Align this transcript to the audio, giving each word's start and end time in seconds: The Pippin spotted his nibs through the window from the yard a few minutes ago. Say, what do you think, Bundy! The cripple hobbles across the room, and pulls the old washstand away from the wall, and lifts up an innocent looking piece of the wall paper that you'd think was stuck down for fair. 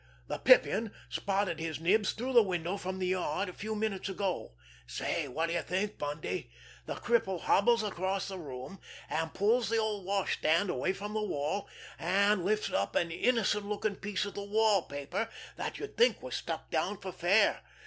The 0.27 0.39
Pippin 0.39 0.91
spotted 1.09 1.59
his 1.59 1.79
nibs 1.79 2.13
through 2.13 2.33
the 2.33 2.41
window 2.41 2.75
from 2.75 2.97
the 2.97 3.05
yard 3.05 3.49
a 3.49 3.53
few 3.53 3.75
minutes 3.75 4.09
ago. 4.09 4.53
Say, 4.87 5.27
what 5.27 5.45
do 5.45 5.53
you 5.53 5.61
think, 5.61 5.99
Bundy! 5.99 6.49
The 6.87 6.95
cripple 6.95 7.41
hobbles 7.41 7.83
across 7.83 8.27
the 8.27 8.39
room, 8.39 8.79
and 9.11 9.31
pulls 9.31 9.69
the 9.69 9.77
old 9.77 10.03
washstand 10.07 10.71
away 10.71 10.93
from 10.93 11.13
the 11.13 11.21
wall, 11.21 11.69
and 11.99 12.43
lifts 12.43 12.71
up 12.71 12.95
an 12.95 13.11
innocent 13.11 13.67
looking 13.67 13.95
piece 13.95 14.25
of 14.25 14.33
the 14.33 14.41
wall 14.43 14.81
paper 14.81 15.29
that 15.55 15.77
you'd 15.77 15.97
think 15.97 16.23
was 16.23 16.35
stuck 16.35 16.71
down 16.71 16.97
for 16.97 17.11
fair. 17.11 17.61